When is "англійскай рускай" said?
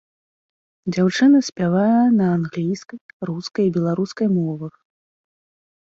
2.39-3.65